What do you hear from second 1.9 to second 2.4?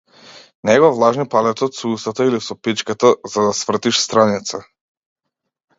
устата